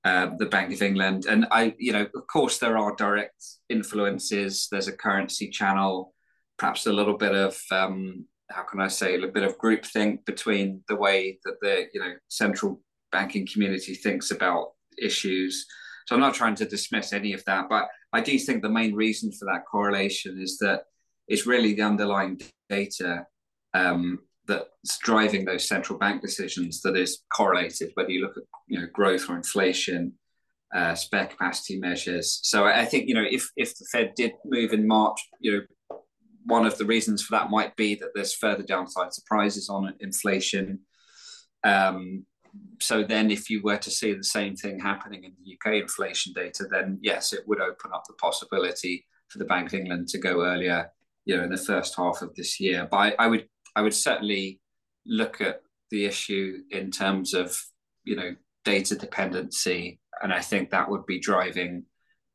uh, 0.04 0.30
the 0.38 0.46
Bank 0.46 0.72
of 0.72 0.80
England, 0.80 1.26
and 1.26 1.46
I, 1.50 1.74
you 1.78 1.92
know, 1.92 2.06
of 2.14 2.26
course 2.26 2.58
there 2.58 2.78
are 2.78 2.94
direct 2.96 3.44
influences. 3.68 4.68
There's 4.70 4.88
a 4.88 4.96
currency 4.96 5.50
channel, 5.50 6.14
perhaps 6.58 6.86
a 6.86 6.92
little 6.92 7.18
bit 7.18 7.34
of 7.34 7.60
um, 7.70 8.24
how 8.50 8.62
can 8.62 8.80
I 8.80 8.88
say 8.88 9.20
a 9.20 9.28
bit 9.28 9.42
of 9.42 9.58
groupthink 9.58 10.24
between 10.24 10.82
the 10.88 10.96
way 10.96 11.38
that 11.44 11.60
the 11.60 11.86
you 11.92 12.00
know 12.00 12.14
central 12.28 12.80
banking 13.12 13.46
community 13.46 13.94
thinks 13.94 14.30
about 14.30 14.72
issues. 14.96 15.66
So 16.06 16.14
I'm 16.14 16.20
not 16.20 16.34
trying 16.34 16.54
to 16.56 16.64
dismiss 16.64 17.12
any 17.12 17.32
of 17.32 17.44
that, 17.44 17.68
but 17.68 17.88
I 18.12 18.20
do 18.20 18.38
think 18.38 18.62
the 18.62 18.68
main 18.68 18.94
reason 18.94 19.32
for 19.32 19.44
that 19.46 19.64
correlation 19.70 20.40
is 20.40 20.58
that 20.58 20.84
it's 21.28 21.46
really 21.46 21.74
the 21.74 21.82
underlying 21.82 22.40
data 22.70 23.26
um, 23.74 24.20
that's 24.46 24.98
driving 24.98 25.44
those 25.44 25.68
central 25.68 25.98
bank 25.98 26.22
decisions 26.22 26.80
that 26.82 26.96
is 26.96 27.22
correlated, 27.32 27.90
whether 27.94 28.10
you 28.10 28.22
look 28.22 28.36
at 28.36 28.44
you 28.68 28.80
know 28.80 28.86
growth 28.92 29.28
or 29.28 29.36
inflation, 29.36 30.12
uh, 30.74 30.94
spare 30.94 31.26
capacity 31.26 31.78
measures. 31.78 32.40
So 32.42 32.64
I 32.64 32.84
think 32.84 33.08
you 33.08 33.14
know 33.14 33.26
if 33.28 33.50
if 33.56 33.76
the 33.76 33.86
Fed 33.92 34.12
did 34.16 34.32
move 34.44 34.72
in 34.72 34.86
March, 34.86 35.20
you 35.40 35.52
know 35.52 35.98
one 36.44 36.66
of 36.66 36.78
the 36.78 36.86
reasons 36.86 37.22
for 37.22 37.32
that 37.32 37.50
might 37.50 37.76
be 37.76 37.94
that 37.96 38.10
there's 38.14 38.34
further 38.34 38.62
downside 38.62 39.12
surprises 39.12 39.68
on 39.68 39.94
inflation. 40.00 40.80
Um, 41.64 42.24
so 42.80 43.04
then 43.04 43.30
if 43.30 43.50
you 43.50 43.62
were 43.62 43.76
to 43.76 43.90
see 43.90 44.14
the 44.14 44.24
same 44.24 44.56
thing 44.56 44.80
happening 44.80 45.24
in 45.24 45.32
the 45.44 45.54
UK 45.54 45.82
inflation 45.82 46.32
data, 46.32 46.64
then 46.70 46.98
yes, 47.02 47.32
it 47.32 47.46
would 47.46 47.60
open 47.60 47.90
up 47.94 48.04
the 48.08 48.14
possibility 48.14 49.06
for 49.28 49.38
the 49.38 49.44
Bank 49.44 49.68
of 49.68 49.74
England 49.74 50.08
to 50.08 50.18
go 50.18 50.44
earlier, 50.44 50.90
you 51.30 51.36
know, 51.36 51.44
in 51.44 51.50
the 51.50 51.56
first 51.56 51.94
half 51.96 52.22
of 52.22 52.34
this 52.34 52.58
year. 52.58 52.88
But 52.90 52.96
I, 52.96 53.14
I 53.20 53.26
would 53.28 53.46
I 53.76 53.82
would 53.82 53.94
certainly 53.94 54.60
look 55.06 55.40
at 55.40 55.62
the 55.92 56.04
issue 56.04 56.58
in 56.70 56.90
terms 56.90 57.34
of 57.34 57.56
you 58.02 58.16
know 58.16 58.34
data 58.64 58.96
dependency, 58.96 60.00
and 60.22 60.32
I 60.32 60.40
think 60.40 60.70
that 60.70 60.90
would 60.90 61.06
be 61.06 61.20
driving 61.20 61.84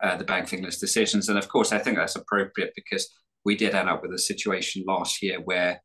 uh, 0.01 0.15
the 0.15 0.23
Bank 0.23 0.47
of 0.47 0.53
England's 0.53 0.79
decisions. 0.79 1.27
And 1.27 1.37
of 1.37 1.49
course, 1.49 1.73
I 1.73 1.77
think 1.77 1.97
that's 1.97 2.15
appropriate 2.15 2.71
because 2.73 3.09
we 3.43 3.57
did 3.57 3.75
end 3.75 3.89
up 3.89 4.01
with 4.01 4.13
a 4.13 4.17
situation 4.17 4.85
last 4.87 5.21
year 5.21 5.41
where 5.41 5.81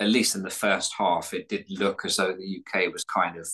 at 0.00 0.08
least 0.08 0.34
in 0.34 0.42
the 0.42 0.50
first 0.50 0.92
half, 0.98 1.32
it 1.32 1.48
did 1.48 1.64
look 1.70 2.04
as 2.04 2.16
though 2.16 2.32
the 2.32 2.60
UK 2.60 2.92
was 2.92 3.04
kind 3.04 3.36
of 3.36 3.48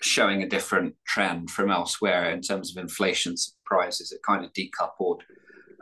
showing 0.00 0.42
a 0.42 0.48
different 0.48 0.94
trend 1.06 1.50
from 1.50 1.70
elsewhere 1.70 2.30
in 2.30 2.40
terms 2.40 2.74
of 2.74 2.82
inflation 2.82 3.36
surprises. 3.36 4.10
It 4.10 4.20
kind 4.26 4.42
of 4.42 4.50
decoupled 4.54 5.20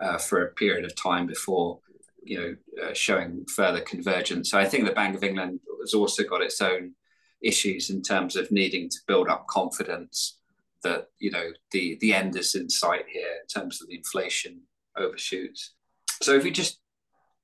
uh, 0.00 0.18
for 0.18 0.42
a 0.42 0.52
period 0.54 0.84
of 0.84 0.94
time 0.96 1.26
before, 1.26 1.78
you 2.22 2.38
know, 2.38 2.84
uh, 2.84 2.94
showing 2.94 3.44
further 3.46 3.80
convergence. 3.80 4.50
So 4.50 4.58
I 4.58 4.64
think 4.64 4.84
the 4.84 4.92
Bank 4.92 5.16
of 5.16 5.24
England 5.24 5.60
has 5.80 5.94
also 5.94 6.22
got 6.24 6.42
its 6.42 6.60
own 6.60 6.94
issues 7.42 7.90
in 7.90 8.02
terms 8.02 8.36
of 8.36 8.50
needing 8.50 8.88
to 8.88 8.98
build 9.06 9.28
up 9.28 9.46
confidence 9.48 10.38
that 10.82 11.06
you 11.18 11.30
know 11.30 11.50
the 11.72 11.98
the 12.00 12.14
end 12.14 12.36
is 12.36 12.54
in 12.54 12.68
sight 12.68 13.04
here 13.12 13.32
in 13.40 13.46
terms 13.62 13.80
of 13.80 13.88
the 13.88 13.96
inflation 13.96 14.60
overshoots. 14.96 15.74
So 16.22 16.34
if 16.34 16.44
we 16.44 16.50
just 16.50 16.80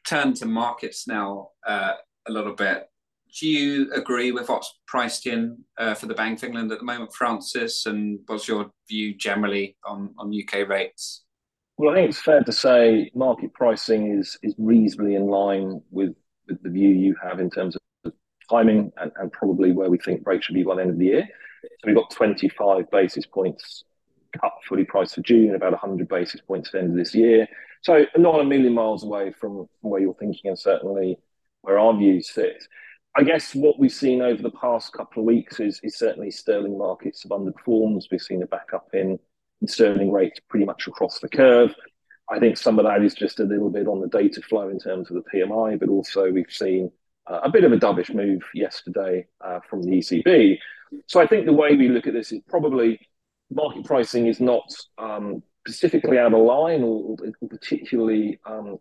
turn 0.06 0.34
to 0.34 0.46
markets 0.46 1.06
now 1.06 1.50
uh, 1.66 1.94
a 2.26 2.32
little 2.32 2.54
bit, 2.54 2.88
do 3.38 3.46
you 3.46 3.92
agree 3.92 4.32
with 4.32 4.48
what's 4.48 4.78
priced 4.86 5.26
in 5.26 5.58
uh, 5.78 5.94
for 5.94 6.06
the 6.06 6.14
Bank 6.14 6.38
of 6.38 6.44
England 6.44 6.72
at 6.72 6.78
the 6.78 6.84
moment, 6.84 7.14
Francis? 7.14 7.86
And 7.86 8.20
what's 8.26 8.48
your 8.48 8.70
view 8.88 9.14
generally 9.14 9.76
on, 9.84 10.14
on 10.18 10.32
UK 10.32 10.68
rates? 10.68 11.25
Well, 11.78 11.90
I 11.90 11.96
think 11.96 12.08
it's 12.10 12.20
fair 12.20 12.42
to 12.42 12.52
say 12.52 13.10
market 13.14 13.52
pricing 13.52 14.18
is 14.18 14.38
is 14.42 14.54
reasonably 14.58 15.14
in 15.14 15.26
line 15.26 15.82
with, 15.90 16.14
the 16.48 16.70
view 16.70 16.90
you 16.90 17.16
have 17.20 17.40
in 17.40 17.50
terms 17.50 17.76
of 18.04 18.12
timing 18.48 18.92
and, 18.98 19.32
probably 19.32 19.72
where 19.72 19.90
we 19.90 19.98
think 19.98 20.24
rates 20.24 20.46
should 20.46 20.54
be 20.54 20.62
by 20.62 20.76
the 20.76 20.82
end 20.82 20.90
of 20.90 20.98
the 20.98 21.06
year. 21.06 21.28
So 21.62 21.86
we've 21.86 21.96
got 21.96 22.10
25 22.12 22.88
basis 22.92 23.26
points 23.26 23.82
cut 24.40 24.52
fully 24.68 24.84
priced 24.84 25.16
for 25.16 25.22
June, 25.22 25.56
about 25.56 25.72
100 25.72 26.08
basis 26.08 26.40
points 26.40 26.68
at 26.68 26.72
the 26.72 26.78
end 26.78 26.90
of 26.90 26.96
this 26.96 27.14
year. 27.16 27.48
So 27.82 28.06
not 28.16 28.40
a 28.40 28.44
million 28.44 28.74
miles 28.74 29.02
away 29.02 29.32
from, 29.32 29.68
where 29.80 30.00
you're 30.00 30.14
thinking, 30.14 30.50
and 30.50 30.58
certainly 30.58 31.18
where 31.62 31.78
our 31.78 31.96
views 31.96 32.30
sit. 32.30 32.62
I 33.16 33.24
guess 33.24 33.54
what 33.54 33.78
we've 33.78 33.92
seen 33.92 34.22
over 34.22 34.40
the 34.42 34.50
past 34.50 34.92
couple 34.92 35.22
of 35.22 35.26
weeks 35.26 35.58
is, 35.58 35.80
is 35.82 35.98
certainly 35.98 36.30
sterling 36.30 36.78
markets 36.78 37.24
have 37.24 37.32
underperformed. 37.32 38.04
We've 38.10 38.20
seen 38.20 38.42
a 38.42 38.46
backup 38.46 38.88
in 38.92 39.18
sterling 39.66 40.12
rates 40.12 40.40
pretty 40.48 40.66
much 40.66 40.86
across 40.86 41.18
the 41.20 41.28
curve. 41.28 41.74
I 42.28 42.38
think 42.38 42.56
some 42.56 42.78
of 42.78 42.84
that 42.84 43.02
is 43.02 43.14
just 43.14 43.40
a 43.40 43.44
little 43.44 43.70
bit 43.70 43.86
on 43.86 44.00
the 44.00 44.08
data 44.08 44.42
flow 44.42 44.68
in 44.68 44.78
terms 44.78 45.10
of 45.10 45.16
the 45.16 45.24
PMI, 45.32 45.78
but 45.78 45.88
also 45.88 46.30
we've 46.30 46.50
seen 46.50 46.90
uh, 47.26 47.40
a 47.44 47.50
bit 47.50 47.64
of 47.64 47.72
a 47.72 47.76
dovish 47.76 48.12
move 48.14 48.42
yesterday 48.52 49.26
uh, 49.44 49.60
from 49.68 49.82
the 49.82 49.92
ECB. 49.92 50.58
So 51.06 51.20
I 51.20 51.26
think 51.26 51.46
the 51.46 51.52
way 51.52 51.76
we 51.76 51.88
look 51.88 52.06
at 52.06 52.12
this 52.12 52.32
is 52.32 52.40
probably 52.48 53.00
market 53.50 53.84
pricing 53.84 54.26
is 54.26 54.40
not 54.40 54.64
um, 54.98 55.42
specifically 55.66 56.18
out 56.18 56.34
of 56.34 56.40
line 56.40 56.82
or, 56.82 57.16
or 57.18 57.48
particularly 57.48 58.40
um, 58.44 58.78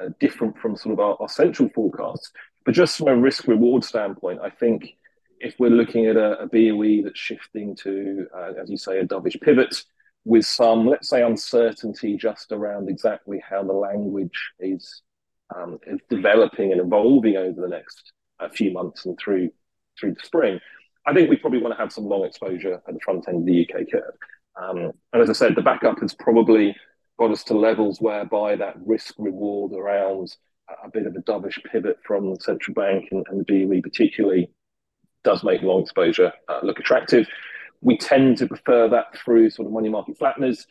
uh, 0.00 0.08
different 0.20 0.58
from 0.58 0.76
sort 0.76 0.94
of 0.94 1.00
our, 1.00 1.16
our, 1.20 1.28
central 1.28 1.68
forecasts. 1.74 2.30
But 2.64 2.74
just 2.74 2.96
from 2.98 3.08
a 3.08 3.16
risk 3.16 3.46
reward 3.46 3.84
standpoint, 3.84 4.40
I 4.42 4.50
think 4.50 4.96
if 5.40 5.54
we're 5.58 5.70
looking 5.70 6.06
at 6.06 6.16
a, 6.16 6.40
a 6.40 6.46
BOE 6.46 7.02
that's 7.04 7.18
shifting 7.18 7.76
to, 7.76 8.26
uh, 8.34 8.52
as 8.60 8.70
you 8.70 8.76
say, 8.76 8.98
a 8.98 9.06
dovish 9.06 9.40
pivot 9.40 9.82
with 10.26 10.44
some, 10.44 10.86
let's 10.86 11.08
say, 11.08 11.22
uncertainty 11.22 12.16
just 12.16 12.50
around 12.50 12.90
exactly 12.90 13.40
how 13.48 13.62
the 13.62 13.72
language 13.72 14.50
is, 14.58 15.02
um, 15.54 15.78
is 15.86 16.00
developing 16.10 16.72
and 16.72 16.80
evolving 16.80 17.36
over 17.36 17.60
the 17.60 17.68
next 17.68 18.12
uh, 18.40 18.48
few 18.48 18.72
months 18.72 19.06
and 19.06 19.16
through 19.18 19.50
through 19.98 20.12
the 20.12 20.26
spring, 20.26 20.60
I 21.06 21.14
think 21.14 21.30
we 21.30 21.36
probably 21.36 21.62
want 21.62 21.74
to 21.74 21.80
have 21.80 21.92
some 21.92 22.04
long 22.04 22.24
exposure 22.24 22.74
at 22.74 22.84
the 22.92 22.98
front 23.02 23.26
end 23.28 23.38
of 23.38 23.46
the 23.46 23.62
UK 23.62 23.86
curve. 23.90 24.14
Um, 24.60 24.92
and 25.12 25.22
as 25.22 25.30
I 25.30 25.32
said, 25.32 25.54
the 25.54 25.62
backup 25.62 26.00
has 26.00 26.12
probably 26.12 26.76
got 27.18 27.30
us 27.30 27.44
to 27.44 27.54
levels 27.54 28.00
whereby 28.00 28.56
that 28.56 28.74
risk 28.84 29.14
reward 29.16 29.72
around 29.72 30.36
a 30.84 30.90
bit 30.90 31.06
of 31.06 31.14
a 31.14 31.20
dovish 31.20 31.58
pivot 31.70 31.98
from 32.04 32.30
the 32.30 32.40
central 32.40 32.74
bank 32.74 33.08
and, 33.12 33.24
and 33.30 33.46
the 33.46 33.64
BOE 33.64 33.80
particularly 33.80 34.50
does 35.22 35.44
make 35.44 35.62
long 35.62 35.82
exposure 35.82 36.32
uh, 36.48 36.60
look 36.62 36.78
attractive. 36.80 37.26
We 37.80 37.96
tend 37.96 38.38
to 38.38 38.46
prefer 38.46 38.88
that 38.88 39.16
through 39.18 39.50
sort 39.50 39.66
of 39.66 39.72
money 39.72 39.88
market 39.88 40.18
flatteners. 40.18 40.64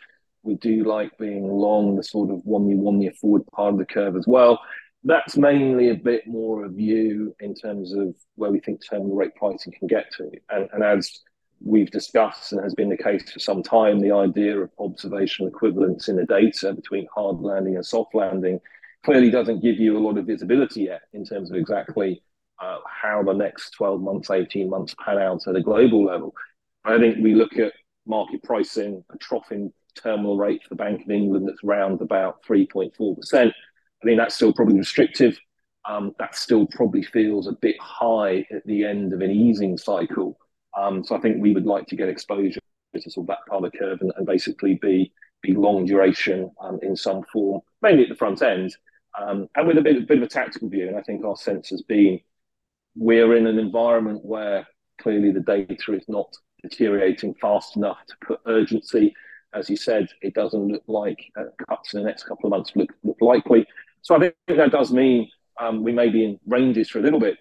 We 0.44 0.56
do 0.56 0.84
like 0.84 1.18
being 1.18 1.48
long 1.48 1.96
the 1.96 2.04
sort 2.04 2.30
of 2.30 2.42
one 2.44 2.68
year, 2.68 2.78
one 2.78 3.02
year 3.02 3.14
forward 3.20 3.46
part 3.48 3.74
of 3.74 3.80
the 3.80 3.86
curve 3.86 4.16
as 4.16 4.26
well 4.28 4.60
that's 5.06 5.38
mainly 5.38 5.90
a 5.90 5.96
bit 5.96 6.26
more 6.26 6.66
of 6.66 6.80
you 6.80 7.36
in 7.40 7.54
terms 7.54 7.94
of 7.94 8.16
where 8.36 8.52
we 8.52 8.60
think 8.60 8.82
terminal 8.84 9.16
rate 9.16 9.36
pricing 9.36 9.72
can 9.72 9.88
get 9.88 10.12
to. 10.18 10.30
And, 10.50 10.68
and, 10.74 10.84
as 10.84 11.22
we've 11.62 11.92
discussed 11.92 12.52
and 12.52 12.62
has 12.64 12.74
been 12.74 12.90
the 12.90 12.98
case 12.98 13.32
for 13.32 13.40
some 13.40 13.62
time, 13.62 14.00
the 14.00 14.12
idea 14.12 14.60
of 14.60 14.72
observational 14.80 15.48
equivalence 15.48 16.10
in 16.10 16.16
the 16.16 16.26
data 16.26 16.74
between 16.74 17.08
hard 17.14 17.40
landing 17.40 17.76
and 17.76 17.86
soft 17.86 18.16
landing 18.16 18.60
clearly 19.06 19.30
doesn't 19.30 19.62
give 19.62 19.78
you 19.78 19.96
a 19.96 20.02
lot 20.02 20.18
of 20.18 20.26
visibility 20.26 20.82
yet 20.82 21.02
in 21.14 21.24
terms 21.24 21.52
of 21.52 21.56
exactly 21.56 22.24
uh, 22.60 22.80
how 22.90 23.22
the 23.22 23.34
next 23.34 23.72
12 23.72 24.02
months, 24.02 24.32
18 24.32 24.70
months 24.70 24.96
pan 25.06 25.20
out 25.20 25.48
at 25.48 25.56
a 25.56 25.62
global 25.62 26.04
level. 26.04 26.34
I 26.86 27.00
think 27.00 27.18
we 27.22 27.34
look 27.34 27.58
at 27.58 27.74
market 28.06 28.44
pricing, 28.44 29.04
a 29.12 29.18
trough 29.18 29.52
in 29.52 29.74
terminal 29.96 30.38
rate 30.38 30.62
for 30.64 30.70
the 30.70 30.76
Bank 30.76 31.02
of 31.04 31.10
England 31.10 31.48
that's 31.48 31.64
around 31.64 32.02
about 32.02 32.44
3.4%. 32.44 33.48
I 33.48 33.52
think 34.06 34.18
that's 34.18 34.36
still 34.36 34.54
probably 34.54 34.78
restrictive. 34.78 35.38
Um, 35.88 36.16
that 36.20 36.36
still 36.36 36.68
probably 36.68 37.04
feels 37.04 37.48
a 37.48 37.54
bit 37.54 37.80
high 37.80 38.46
at 38.52 38.66
the 38.66 38.84
end 38.84 39.14
of 39.14 39.22
an 39.22 39.32
easing 39.32 39.78
cycle. 39.78 40.38
Um, 40.78 41.04
so 41.04 41.16
I 41.16 41.20
think 41.20 41.42
we 41.42 41.54
would 41.54 41.66
like 41.66 41.88
to 41.88 41.96
get 41.96 42.10
exposure 42.10 42.60
to 42.94 43.10
sort 43.10 43.24
of 43.24 43.28
that 43.28 43.46
part 43.50 43.64
of 43.64 43.72
the 43.72 43.78
curve 43.78 44.02
and, 44.02 44.12
and 44.18 44.26
basically 44.26 44.76
be 44.82 45.12
be 45.42 45.54
long 45.54 45.86
duration 45.86 46.50
um, 46.60 46.80
in 46.82 46.96
some 46.96 47.22
form, 47.32 47.62
mainly 47.82 48.04
at 48.04 48.10
the 48.10 48.16
front 48.16 48.42
end, 48.42 48.76
um, 49.20 49.48
and 49.56 49.68
with 49.68 49.78
a 49.78 49.82
bit, 49.82 49.98
a 49.98 50.02
bit 50.02 50.18
of 50.18 50.24
a 50.24 50.28
tactical 50.28 50.70
view. 50.70 50.88
And 50.88 50.98
I 50.98 51.02
think 51.02 51.24
our 51.24 51.36
sense 51.36 51.70
has 51.70 51.84
been 51.84 52.20
we're 52.96 53.36
in 53.36 53.46
an 53.46 53.60
environment 53.60 54.24
where 54.24 54.66
clearly 55.00 55.32
the 55.32 55.42
data 55.42 55.94
is 55.94 56.06
not 56.08 56.34
deteriorating 56.70 57.34
fast 57.36 57.76
enough 57.76 57.98
to 58.08 58.16
put 58.26 58.40
urgency. 58.46 59.14
As 59.54 59.70
you 59.70 59.78
said, 59.78 60.08
it 60.22 60.34
doesn't 60.34 60.68
look 60.68 60.84
like 60.88 61.32
uh, 61.40 61.46
cuts 61.68 61.94
in 61.94 62.02
the 62.02 62.06
next 62.06 62.24
couple 62.24 62.48
of 62.48 62.52
months 62.52 62.72
look, 62.76 62.92
look 63.04 63.18
likely. 63.22 63.66
So 64.02 64.16
I 64.16 64.20
think 64.20 64.36
that 64.48 64.72
does 64.72 64.92
mean 64.92 65.30
um, 65.60 65.84
we 65.84 65.92
may 65.92 66.10
be 66.10 66.26
in 66.26 66.40
ranges 66.46 66.90
for 66.90 67.00
a 67.00 67.02
little 67.02 67.20
bit, 67.20 67.38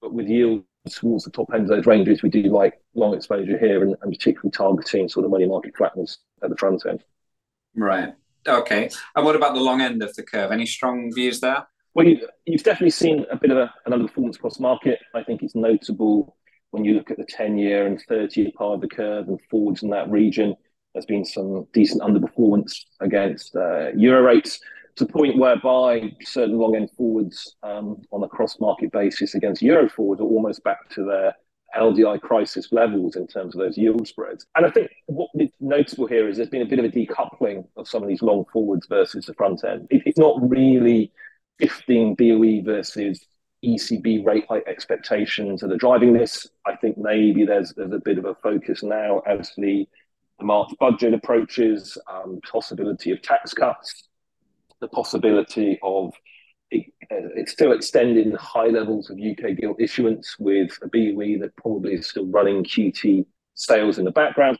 but 0.00 0.12
with 0.12 0.28
yields 0.28 0.64
towards 0.88 1.24
the 1.24 1.30
top 1.30 1.50
end 1.52 1.62
of 1.62 1.68
those 1.68 1.86
ranges, 1.86 2.22
we 2.22 2.30
do 2.30 2.42
like 2.44 2.74
long 2.94 3.14
exposure 3.14 3.58
here 3.58 3.82
and, 3.82 3.96
and 4.02 4.12
particularly 4.12 4.50
targeting 4.50 5.08
sort 5.08 5.24
of 5.24 5.30
money 5.30 5.46
market 5.46 5.74
flatteners 5.74 6.18
at 6.42 6.50
the 6.50 6.56
front 6.56 6.86
end. 6.86 7.02
Right. 7.74 8.14
Okay. 8.46 8.88
And 9.14 9.24
what 9.24 9.36
about 9.36 9.54
the 9.54 9.60
long 9.60 9.80
end 9.80 10.02
of 10.02 10.14
the 10.14 10.22
curve? 10.22 10.52
Any 10.52 10.66
strong 10.66 11.12
views 11.12 11.40
there? 11.40 11.66
Well, 11.94 12.06
you, 12.06 12.20
have 12.50 12.62
definitely 12.62 12.90
seen 12.90 13.26
a 13.30 13.36
bit 13.36 13.50
of 13.50 13.56
a, 13.56 13.72
an 13.86 13.92
underperformance 13.92 14.36
across 14.36 14.58
the 14.58 14.62
market. 14.62 15.00
I 15.14 15.22
think 15.22 15.42
it's 15.42 15.54
notable 15.54 16.36
when 16.76 16.84
you 16.84 16.94
look 16.94 17.10
at 17.10 17.16
the 17.16 17.24
10 17.24 17.56
year 17.56 17.86
and 17.86 18.00
30 18.02 18.42
year 18.42 18.50
part 18.54 18.74
of 18.74 18.80
the 18.82 18.88
curve 18.88 19.28
and 19.28 19.40
forwards 19.50 19.82
in 19.82 19.88
that 19.90 20.10
region. 20.10 20.54
There's 20.92 21.06
been 21.06 21.24
some 21.24 21.66
decent 21.72 22.02
underperformance 22.02 22.84
against 23.00 23.56
uh, 23.56 23.92
euro 23.96 24.22
rates. 24.22 24.60
to 24.96 25.06
the 25.06 25.12
point 25.12 25.38
whereby 25.38 26.12
certain 26.22 26.58
long 26.58 26.76
end 26.76 26.90
forwards 26.96 27.56
um, 27.62 28.02
on 28.12 28.22
a 28.22 28.28
cross 28.28 28.60
market 28.60 28.92
basis 28.92 29.34
against 29.34 29.62
euro 29.62 29.88
forwards 29.88 30.20
are 30.20 30.24
almost 30.24 30.62
back 30.64 30.88
to 30.90 31.04
their 31.04 31.34
LDI 31.74 32.20
crisis 32.20 32.72
levels 32.72 33.16
in 33.16 33.26
terms 33.26 33.54
of 33.54 33.60
those 33.60 33.78
yield 33.78 34.06
spreads. 34.06 34.46
And 34.54 34.66
I 34.66 34.70
think 34.70 34.90
what 35.06 35.30
is 35.34 35.50
notable 35.60 36.06
here 36.06 36.28
is 36.28 36.36
there's 36.36 36.50
been 36.50 36.62
a 36.62 36.66
bit 36.66 36.78
of 36.78 36.84
a 36.84 36.90
decoupling 36.90 37.66
of 37.76 37.88
some 37.88 38.02
of 38.02 38.08
these 38.08 38.22
long 38.22 38.44
forwards 38.52 38.86
versus 38.86 39.26
the 39.26 39.34
front 39.34 39.64
end. 39.64 39.86
It, 39.90 40.02
it's 40.04 40.18
not 40.18 40.36
really 40.48 41.10
shifting 41.58 42.14
BOE 42.14 42.62
versus 42.62 43.26
ECB 43.64 44.24
rate 44.24 44.46
hike 44.48 44.66
expectations 44.66 45.60
that 45.60 45.72
are 45.72 45.76
driving 45.76 46.12
this. 46.12 46.46
I 46.66 46.76
think 46.76 46.98
maybe 46.98 47.44
there's 47.44 47.72
there's 47.74 47.92
a 47.92 47.98
bit 47.98 48.18
of 48.18 48.24
a 48.24 48.34
focus 48.34 48.82
now 48.82 49.20
as 49.20 49.52
the, 49.56 49.88
March 50.42 50.70
budget 50.78 51.14
approaches, 51.14 51.96
um, 52.12 52.38
possibility 52.50 53.10
of 53.10 53.22
tax 53.22 53.54
cuts, 53.54 54.08
the 54.82 54.88
possibility 54.88 55.78
of 55.82 56.12
it, 56.70 56.92
uh, 57.10 57.32
it's 57.36 57.52
still 57.52 57.72
extending 57.72 58.32
high 58.32 58.66
levels 58.66 59.08
of 59.08 59.18
UK 59.18 59.56
gilt 59.56 59.80
issuance 59.80 60.36
with 60.38 60.78
a 60.82 60.88
BOE 60.88 61.38
that 61.40 61.56
probably 61.56 61.94
is 61.94 62.08
still 62.08 62.26
running 62.26 62.64
QT 62.64 63.24
sales 63.54 63.98
in 63.98 64.04
the 64.04 64.10
background. 64.10 64.58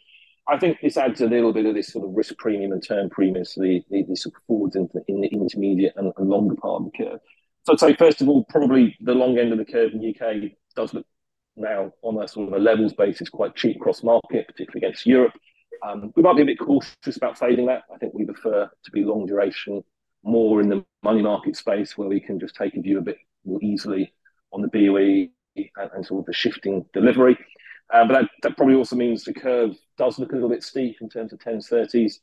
I 0.48 0.58
think 0.58 0.78
this 0.80 0.96
adds 0.96 1.20
a 1.20 1.26
little 1.26 1.52
bit 1.52 1.66
of 1.66 1.74
this 1.74 1.92
sort 1.92 2.08
of 2.08 2.14
risk 2.14 2.36
premium 2.38 2.72
and 2.72 2.82
term 2.82 3.10
premium 3.10 3.44
to 3.44 3.60
the, 3.60 3.84
the, 3.90 4.04
the 4.08 4.16
sort 4.16 4.34
of 4.36 4.42
forwards 4.46 4.76
in 4.76 4.88
the, 4.94 5.02
in 5.08 5.20
the 5.20 5.28
intermediate 5.28 5.94
and, 5.96 6.12
and, 6.16 6.28
longer 6.28 6.54
part 6.54 6.82
of 6.82 6.92
the 6.92 7.04
curve. 7.04 7.20
So 7.66 7.72
I'd 7.72 7.80
say, 7.80 7.94
first 7.96 8.22
of 8.22 8.28
all, 8.28 8.44
probably 8.48 8.96
the 9.00 9.14
long 9.14 9.38
end 9.38 9.50
of 9.50 9.58
the 9.58 9.64
curve 9.64 9.92
in 9.92 9.98
the 9.98 10.10
UK 10.10 10.52
does 10.76 10.94
look 10.94 11.04
now 11.56 11.90
on 12.02 12.22
a 12.22 12.28
sort 12.28 12.48
of 12.48 12.54
a 12.54 12.62
levels 12.62 12.92
basis 12.92 13.28
quite 13.28 13.56
cheap 13.56 13.80
cross 13.80 14.04
market, 14.04 14.46
particularly 14.46 14.86
against 14.86 15.04
Europe. 15.04 15.32
Um, 15.84 16.12
we 16.14 16.22
might 16.22 16.36
be 16.36 16.42
a 16.42 16.46
bit 16.46 16.60
cautious 16.60 17.16
about 17.16 17.36
fading 17.36 17.66
that. 17.66 17.82
I 17.92 17.98
think 17.98 18.14
we 18.14 18.24
prefer 18.24 18.70
to 18.84 18.90
be 18.92 19.02
long 19.02 19.26
duration 19.26 19.82
more 20.22 20.60
in 20.60 20.68
the 20.68 20.84
money 21.02 21.22
market 21.22 21.56
space 21.56 21.98
where 21.98 22.08
we 22.08 22.20
can 22.20 22.38
just 22.38 22.54
take 22.54 22.76
a 22.76 22.80
view 22.80 22.98
a 22.98 23.02
bit 23.02 23.18
more 23.44 23.58
easily 23.60 24.12
on 24.52 24.62
the 24.62 24.68
BOE 24.68 25.28
and, 25.56 25.90
and 25.92 26.06
sort 26.06 26.20
of 26.20 26.26
the 26.26 26.32
shifting 26.32 26.84
delivery. 26.92 27.36
Um, 27.92 28.06
but 28.06 28.14
that, 28.14 28.30
that, 28.42 28.56
probably 28.56 28.76
also 28.76 28.94
means 28.94 29.24
the 29.24 29.34
curve 29.34 29.76
does 29.98 30.20
look 30.20 30.30
a 30.30 30.34
little 30.34 30.48
bit 30.48 30.62
steep 30.62 30.98
in 31.00 31.08
terms 31.08 31.32
of 31.32 31.40
10s, 31.40 31.68
30s. 31.70 32.14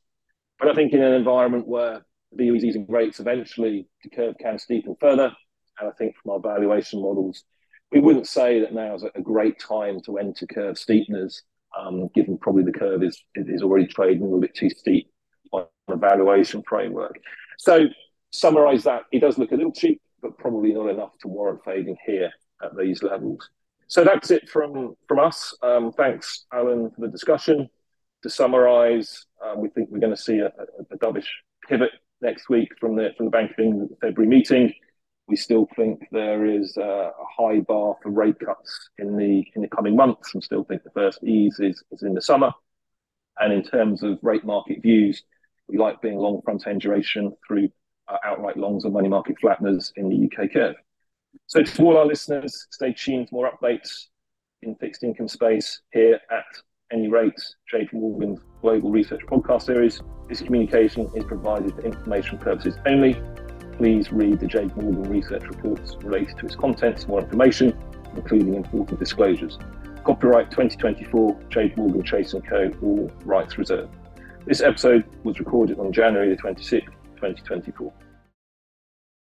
But 0.58 0.70
I 0.70 0.74
think 0.74 0.94
in 0.94 1.02
an 1.02 1.14
environment 1.14 1.68
where 1.68 2.06
the 2.36 2.50
BOE 2.50 2.56
is 2.56 2.64
easing 2.64 2.86
rates, 2.88 3.20
eventually 3.20 3.88
the 4.04 4.10
curve 4.10 4.36
can 4.40 4.56
steepen 4.56 5.00
further. 5.00 5.32
And 5.80 5.90
I 5.90 5.92
think 5.94 6.16
from 6.18 6.32
our 6.32 6.40
valuation 6.40 7.02
models, 7.02 7.44
we 7.92 8.00
wouldn't 8.00 8.28
say 8.28 8.60
that 8.60 8.74
now 8.74 8.96
is 8.96 9.04
a 9.04 9.22
great 9.22 9.60
time 9.60 10.00
to 10.06 10.18
enter 10.18 10.46
curve 10.48 10.76
steepeners, 10.76 11.42
um, 11.78 12.10
given 12.14 12.38
probably 12.38 12.64
the 12.64 12.72
curve 12.72 13.04
is, 13.04 13.24
is 13.36 13.62
already 13.62 13.88
trading 13.88 14.22
a 14.22 14.26
little 14.26 14.42
bit 14.42 14.56
too 14.56 14.70
steep 14.70 15.12
on 15.52 15.66
a 15.88 15.96
valuation 15.96 16.64
framework. 16.68 17.20
So 17.58 17.86
summarize 18.32 18.84
that, 18.84 19.04
it 19.12 19.20
does 19.20 19.38
look 19.38 19.52
a 19.52 19.56
little 19.56 19.72
cheap, 19.72 20.02
but 20.22 20.38
probably 20.38 20.74
not 20.74 20.90
enough 20.90 21.18
to 21.22 21.28
warrant 21.28 21.64
fading 21.64 21.98
here 22.06 22.32
at 22.64 22.76
these 22.78 23.04
levels. 23.04 23.50
So 23.88 24.04
that's 24.04 24.32
it 24.32 24.50
from 24.50 24.96
from 25.08 25.20
us. 25.20 25.56
Um, 25.62 25.92
thanks, 25.92 26.46
Allan, 26.52 26.90
for 26.92 27.02
the 27.02 27.10
discussion. 27.10 27.70
To 28.24 28.30
summarise, 28.30 29.26
um, 29.46 29.62
we 29.62 29.70
think 29.70 29.90
we're 29.92 30.00
going 30.00 30.16
to 30.16 30.22
see 30.22 30.40
a, 30.40 30.48
a, 30.48 30.94
a, 30.94 30.98
dovish 30.98 31.28
pivot 31.68 31.92
next 32.24 32.50
week 32.50 32.70
from 32.80 32.96
the 32.96 33.12
from 33.16 33.28
the 33.28 33.32
Bank 33.32 33.52
of 33.52 33.60
England 33.60 33.92
February 34.02 34.30
meeting. 34.30 34.74
We 35.28 35.36
still 35.36 35.68
think 35.76 36.06
there 36.12 36.46
is 36.46 36.76
a, 36.76 37.12
high 37.38 37.62
bar 37.62 37.96
for 38.04 38.10
rate 38.10 38.40
cuts 38.40 38.90
in 38.98 39.16
the 39.16 39.46
in 39.56 39.62
the 39.62 39.68
coming 39.68 39.96
months, 39.96 40.34
and 40.34 40.44
still 40.44 40.64
think 40.64 40.84
the 40.84 40.92
first 40.92 41.24
ease 41.24 41.60
is, 41.60 41.84
is 41.92 42.04
in 42.04 42.14
the 42.14 42.22
summer. 42.22 42.52
And 43.40 43.54
in 43.54 43.64
terms 43.64 44.04
of 44.04 44.20
rate 44.22 44.46
market 44.46 44.82
views, 44.82 45.24
we 45.68 45.78
like 45.78 46.02
being 46.02 46.18
long 46.18 46.42
front 46.44 46.68
end 46.68 46.82
duration 46.82 47.34
through 47.48 47.70
uh, 48.08 48.18
outright 48.26 48.58
longs 48.58 48.86
or 48.86 48.92
money 48.92 49.10
market 49.10 49.38
flatteners 49.44 49.92
in 49.96 50.10
the 50.10 50.26
UK 50.26 50.52
curve. 50.52 50.76
So 51.48 51.64
to 51.64 51.84
all 51.84 51.98
our 51.98 52.06
listeners, 52.06 52.68
stay 52.72 52.94
tuned 52.94 53.30
for 53.30 53.36
more 53.36 53.52
updates 53.52 54.08
in 54.62 54.76
fixed 54.76 55.04
income 55.04 55.28
space 55.28 55.82
here 55.92 56.20
at 56.32 56.46
Any 56.94 57.08
Rates, 57.08 57.56
JP 57.74 57.94
Morgan's 57.94 58.40
Global 58.62 58.92
Research 58.92 59.22
Podcast 59.26 59.64
Series. 59.64 60.00
This 60.30 60.42
communication 60.42 61.10
is 61.16 61.24
provided 61.24 61.74
for 61.74 61.82
information 61.82 62.38
purposes 62.38 62.78
only. 62.86 63.20
Please 63.78 64.12
read 64.12 64.40
the 64.40 64.46
JP 64.46 64.76
Morgan 64.76 65.04
Research 65.12 65.42
reports 65.46 65.96
related 66.04 66.38
to 66.38 66.46
its 66.46 66.56
contents 66.56 67.04
for 67.04 67.10
more 67.10 67.22
information, 67.22 67.76
including 68.16 68.54
important 68.54 69.00
disclosures. 69.00 69.58
Copyright 70.04 70.52
2024, 70.52 71.34
JP 71.50 71.78
Morgan 71.78 72.04
Chase 72.04 72.36
& 72.42 72.48
Co. 72.48 72.72
All 72.84 73.12
rights 73.26 73.58
reserved. 73.58 73.92
This 74.46 74.62
episode 74.62 75.04
was 75.24 75.40
recorded 75.40 75.80
on 75.80 75.92
January 75.92 76.30
the 76.30 76.40
26th, 76.40 76.86
2024. 77.16 77.92